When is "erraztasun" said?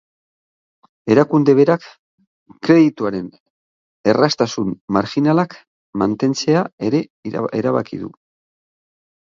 4.15-4.73